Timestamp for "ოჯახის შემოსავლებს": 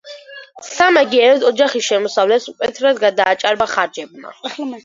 1.51-2.49